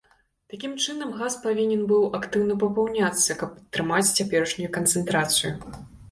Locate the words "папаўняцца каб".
2.63-3.49